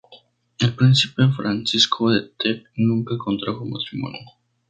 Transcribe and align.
El 0.57 0.73
príncipe 0.73 1.27
Francisco 1.29 2.09
de 2.09 2.27
Teck 2.39 2.71
nunca 2.75 3.19
contrajo 3.19 3.65
matrimonio. 3.65 4.19